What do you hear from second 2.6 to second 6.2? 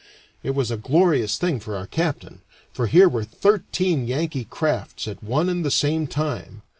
for here were thirteen Yankee crafts at one and the same